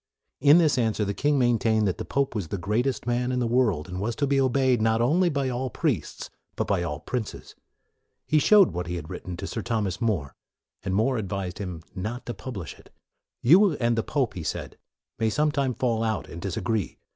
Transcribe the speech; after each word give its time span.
In 0.39 0.57
this 0.57 0.79
answer 0.79 1.05
the 1.05 1.13
king 1.13 1.37
maintained 1.37 1.87
that 1.87 1.99
the 1.99 2.05
pope 2.05 2.33
was 2.33 2.47
the 2.47 2.57
greatest 2.57 3.05
man 3.05 3.31
in 3.31 3.37
the 3.37 3.45
world, 3.45 3.87
and 3.87 4.01
was 4.01 4.15
to 4.15 4.25
be 4.25 4.41
obeyed, 4.41 4.81
not 4.81 4.99
only 4.99 5.29
by 5.29 5.47
all 5.47 5.69
priests, 5.69 6.31
but 6.55 6.65
by 6.65 6.81
all 6.81 6.99
princes. 7.01 7.53
He 8.25 8.39
showed 8.39 8.71
what 8.71 8.87
he 8.87 8.95
had 8.95 9.11
written 9.11 9.37
to 9.37 9.45
Sir 9.45 9.61
Thomas 9.61 10.01
More, 10.01 10.33
and 10.81 10.95
More 10.95 11.17
advised 11.17 11.59
him 11.59 11.83
not 11.93 12.25
to 12.25 12.33
publish 12.33 12.79
it." 12.79 12.91
You 13.43 13.73
and 13.73 13.95
the 13.95 14.01
pope,' 14.01 14.31
1 14.31 14.37
he 14.39 14.43
said," 14.43 14.75
may 15.19 15.29
some 15.29 15.51
time 15.51 15.75
fall 15.75 16.03
out, 16.03 16.27
and 16.27 16.41
disagree. 16.41 16.97